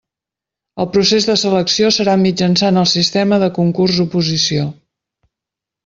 El 0.85 0.89
procés 0.95 1.27
de 1.31 1.35
selecció 1.41 1.93
serà 1.99 2.17
mitjançant 2.23 2.83
el 2.85 2.91
sistema 2.95 3.41
de 3.47 3.53
concurs-oposició. 3.61 4.69